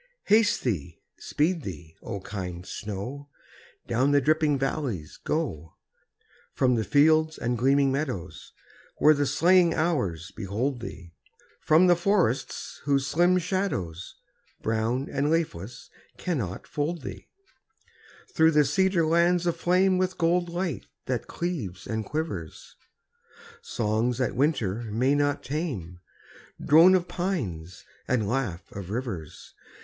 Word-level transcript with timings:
Haste 0.23 0.63
thee, 0.63 0.99
speed 1.19 1.61
thee, 1.61 1.95
O 2.01 2.21
kind 2.21 2.65
snow; 2.65 3.29
Down 3.85 4.09
the 4.09 4.19
dripping 4.19 4.57
valleys 4.57 5.17
go, 5.23 5.75
From 6.55 6.73
the 6.73 6.83
fields 6.83 7.37
and 7.37 7.55
gleaming 7.55 7.91
meadows, 7.91 8.51
Where 8.97 9.13
the 9.13 9.27
slaying 9.27 9.75
hours 9.75 10.31
behold 10.31 10.79
thee, 10.79 11.13
From 11.59 11.85
the 11.85 11.95
forests 11.95 12.81
whose 12.85 13.05
slim 13.05 13.37
shadows, 13.37 14.15
Brown 14.63 15.07
and 15.07 15.29
leafless 15.29 15.91
cannot 16.17 16.65
fold 16.65 17.03
thee, 17.03 17.27
Through 18.33 18.53
the 18.53 18.65
cedar 18.65 19.05
lands 19.05 19.45
aflame 19.45 19.99
With 19.99 20.17
gold 20.17 20.49
light 20.49 20.87
that 21.05 21.27
cleaves 21.27 21.85
and 21.85 22.03
quivers, 22.03 22.75
Songs 23.61 24.17
that 24.17 24.33
winter 24.35 24.81
may 24.85 25.13
not 25.13 25.43
tame, 25.43 25.99
Drone 26.59 26.95
of 26.95 27.07
pines 27.07 27.85
and 28.07 28.27
laugh 28.27 28.63
of 28.71 28.89
rivers. 28.89 29.53